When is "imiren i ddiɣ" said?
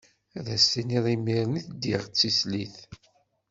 1.15-2.03